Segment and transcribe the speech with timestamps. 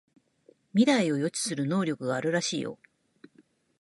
[0.73, 2.79] 未来を予知する能力があるらしいよ